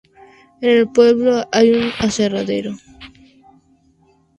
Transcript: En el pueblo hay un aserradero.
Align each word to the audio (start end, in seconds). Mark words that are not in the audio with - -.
En 0.61 0.67
el 0.79 0.89
pueblo 0.91 1.47
hay 1.51 1.73
un 1.73 1.91
aserradero. 1.99 2.73